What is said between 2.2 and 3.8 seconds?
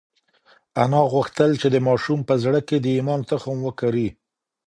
په زړه کې د ایمان تخم